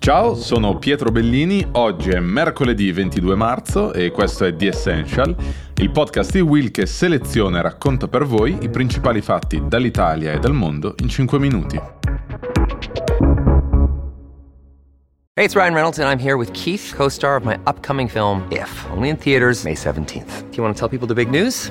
[0.00, 5.36] Ciao, sono Pietro Bellini, oggi è mercoledì 22 marzo e questo è The Essential,
[5.74, 10.38] il podcast di Will che seleziona e racconta per voi i principali fatti dall'Italia e
[10.38, 11.76] dal mondo in 5 minuti.
[15.34, 18.86] Hey, it's Ryan Reynolds and I'm here with Keith, co-star of my upcoming film If,
[18.92, 20.48] only in theaters May 17th.
[20.48, 21.70] Do you want to tell people the big news?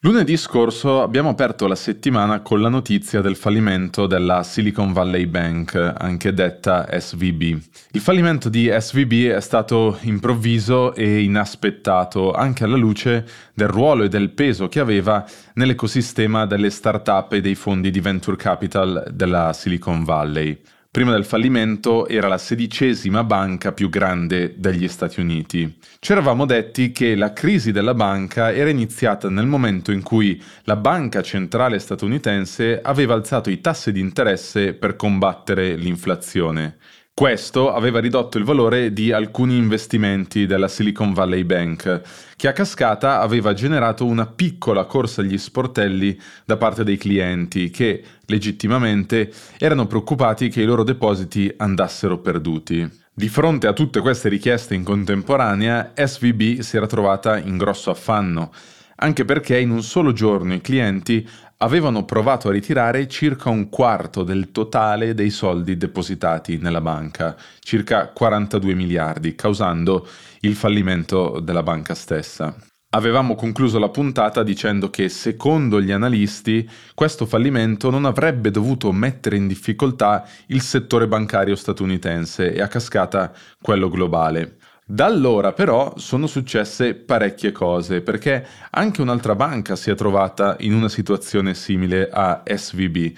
[0.00, 5.94] Lunedì scorso abbiamo aperto la settimana con la notizia del fallimento della Silicon Valley Bank,
[5.96, 7.58] anche detta SVB.
[7.92, 14.08] Il fallimento di SVB è stato improvviso e inaspettato, anche alla luce del ruolo e
[14.08, 15.24] del peso che aveva
[15.54, 20.60] nell'ecosistema delle start-up e dei fondi di venture capital della Silicon Valley.
[20.96, 25.76] Prima del fallimento era la sedicesima banca più grande degli Stati Uniti.
[25.98, 30.76] Ci eravamo detti che la crisi della banca era iniziata nel momento in cui la
[30.76, 36.78] banca centrale statunitense aveva alzato i tassi di interesse per combattere l'inflazione.
[37.18, 42.02] Questo aveva ridotto il valore di alcuni investimenti della Silicon Valley Bank,
[42.36, 48.04] che a cascata aveva generato una piccola corsa agli sportelli da parte dei clienti che,
[48.26, 52.86] legittimamente, erano preoccupati che i loro depositi andassero perduti.
[53.14, 58.52] Di fronte a tutte queste richieste in contemporanea, SVB si era trovata in grosso affanno,
[58.96, 61.26] anche perché in un solo giorno i clienti
[61.58, 68.08] avevano provato a ritirare circa un quarto del totale dei soldi depositati nella banca, circa
[68.08, 70.06] 42 miliardi, causando
[70.40, 72.54] il fallimento della banca stessa.
[72.90, 79.36] Avevamo concluso la puntata dicendo che, secondo gli analisti, questo fallimento non avrebbe dovuto mettere
[79.36, 84.56] in difficoltà il settore bancario statunitense e a cascata quello globale.
[84.88, 90.74] Da allora però sono successe parecchie cose perché anche un'altra banca si è trovata in
[90.74, 93.12] una situazione simile a SVB,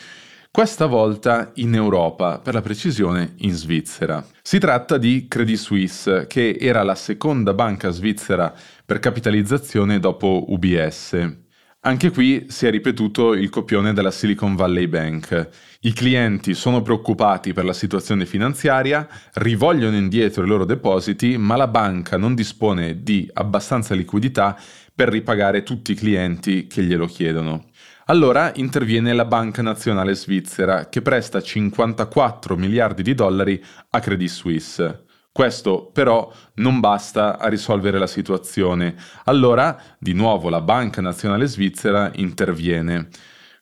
[0.50, 4.24] questa volta in Europa, per la precisione in Svizzera.
[4.40, 8.50] Si tratta di Credit Suisse, che era la seconda banca svizzera
[8.86, 11.47] per capitalizzazione dopo UBS.
[11.82, 15.48] Anche qui si è ripetuto il copione della Silicon Valley Bank.
[15.82, 21.68] I clienti sono preoccupati per la situazione finanziaria, rivogliono indietro i loro depositi, ma la
[21.68, 24.58] banca non dispone di abbastanza liquidità
[24.92, 27.66] per ripagare tutti i clienti che glielo chiedono.
[28.06, 35.04] Allora interviene la Banca Nazionale Svizzera che presta 54 miliardi di dollari a Credit Suisse.
[35.38, 38.96] Questo però non basta a risolvere la situazione.
[39.26, 43.06] Allora, di nuovo, la Banca Nazionale Svizzera interviene.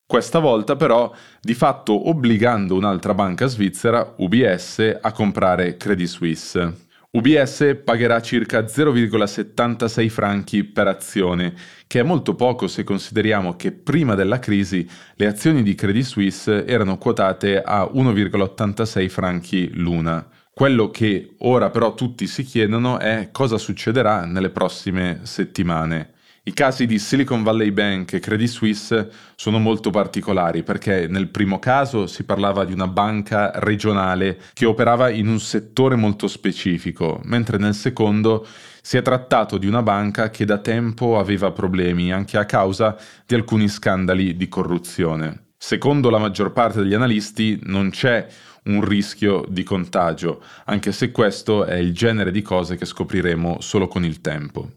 [0.07, 6.87] Questa volta però di fatto obbligando un'altra banca svizzera, UBS, a comprare Credit Suisse.
[7.11, 11.53] UBS pagherà circa 0,76 franchi per azione,
[11.87, 16.65] che è molto poco se consideriamo che prima della crisi le azioni di Credit Suisse
[16.65, 20.27] erano quotate a 1,86 franchi l'una.
[20.59, 26.15] Quello che ora però tutti si chiedono è cosa succederà nelle prossime settimane.
[26.45, 31.59] I casi di Silicon Valley Bank e Credit Suisse sono molto particolari perché nel primo
[31.59, 37.59] caso si parlava di una banca regionale che operava in un settore molto specifico, mentre
[37.59, 38.47] nel secondo
[38.81, 42.97] si è trattato di una banca che da tempo aveva problemi anche a causa
[43.27, 45.46] di alcuni scandali di corruzione.
[45.59, 48.27] Secondo la maggior parte degli analisti non c'è
[48.65, 53.89] un rischio di contagio, anche se questo è il genere di cose che scopriremo solo
[53.89, 54.71] con il tempo.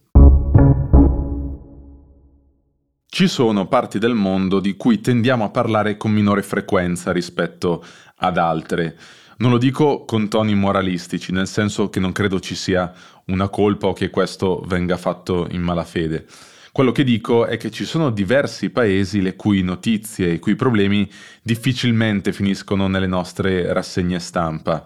[3.12, 7.84] Ci sono parti del mondo di cui tendiamo a parlare con minore frequenza rispetto
[8.18, 8.98] ad altre.
[9.38, 12.94] Non lo dico con toni moralistici, nel senso che non credo ci sia
[13.26, 16.26] una colpa o che questo venga fatto in malafede.
[16.72, 20.56] Quello che dico è che ci sono diversi paesi le cui notizie e i cui
[20.56, 21.10] problemi
[21.42, 24.86] difficilmente finiscono nelle nostre rassegne stampa,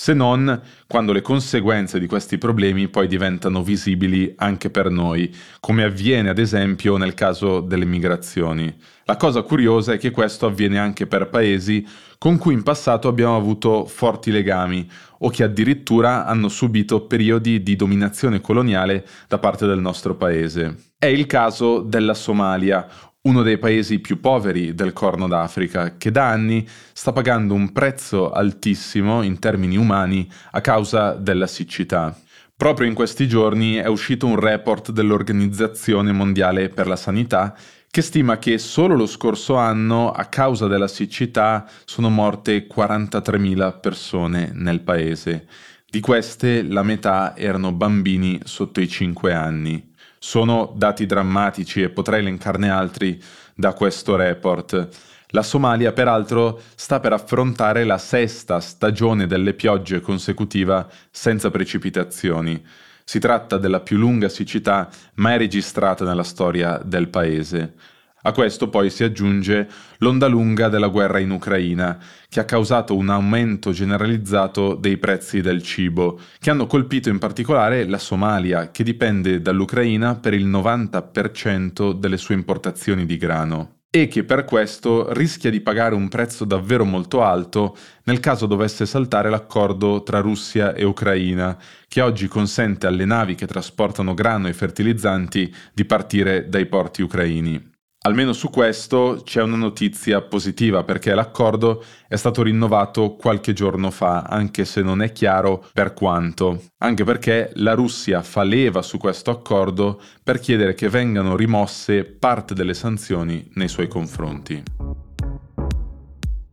[0.00, 5.30] se non quando le conseguenze di questi problemi poi diventano visibili anche per noi,
[5.60, 8.74] come avviene ad esempio nel caso delle migrazioni.
[9.04, 11.86] La cosa curiosa è che questo avviene anche per paesi
[12.16, 14.88] con cui in passato abbiamo avuto forti legami
[15.18, 20.92] o che addirittura hanno subito periodi di dominazione coloniale da parte del nostro paese.
[20.96, 22.86] È il caso della Somalia,
[23.22, 28.30] uno dei paesi più poveri del Corno d'Africa, che da anni sta pagando un prezzo
[28.30, 32.18] altissimo in termini umani a causa della siccità.
[32.56, 37.54] Proprio in questi giorni è uscito un report dell'Organizzazione Mondiale per la Sanità
[37.90, 44.52] che stima che solo lo scorso anno a causa della siccità sono morte 43.000 persone
[44.54, 45.48] nel paese.
[45.90, 49.89] Di queste la metà erano bambini sotto i 5 anni.
[50.22, 53.18] Sono dati drammatici e potrei elencarne altri
[53.54, 54.88] da questo report.
[55.28, 62.62] La Somalia, peraltro, sta per affrontare la sesta stagione delle piogge consecutiva senza precipitazioni.
[63.02, 67.72] Si tratta della più lunga siccità mai registrata nella storia del paese.
[68.22, 69.66] A questo poi si aggiunge
[69.98, 75.62] l'onda lunga della guerra in Ucraina, che ha causato un aumento generalizzato dei prezzi del
[75.62, 82.18] cibo, che hanno colpito in particolare la Somalia, che dipende dall'Ucraina per il 90% delle
[82.18, 87.24] sue importazioni di grano e che per questo rischia di pagare un prezzo davvero molto
[87.24, 91.58] alto nel caso dovesse saltare l'accordo tra Russia e Ucraina,
[91.88, 97.69] che oggi consente alle navi che trasportano grano e fertilizzanti di partire dai porti ucraini.
[98.02, 104.22] Almeno su questo c'è una notizia positiva perché l'accordo è stato rinnovato qualche giorno fa,
[104.22, 106.62] anche se non è chiaro per quanto.
[106.78, 112.54] Anche perché la Russia fa leva su questo accordo per chiedere che vengano rimosse parte
[112.54, 114.62] delle sanzioni nei suoi confronti.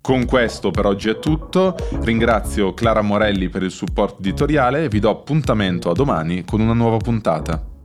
[0.02, 5.00] Con questo per oggi è tutto, ringrazio Clara Morelli per il supporto editoriale e vi
[5.00, 7.77] do appuntamento a domani con una nuova puntata.